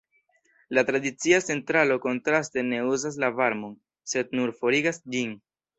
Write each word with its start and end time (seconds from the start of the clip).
La 0.77 0.83
tradicia 0.87 1.41
centralo 1.49 1.99
kontraste 2.07 2.65
ne 2.73 2.81
uzas 2.95 3.21
la 3.27 3.33
varmon, 3.43 3.79
sed 4.15 4.37
nur 4.41 4.59
forigas 4.63 5.05
ĝin. 5.17 5.43